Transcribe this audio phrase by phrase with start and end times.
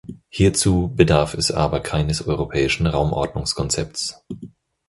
[0.29, 4.19] Hierzu bedarf es aber keines europäischen Raumordnungskonzepts.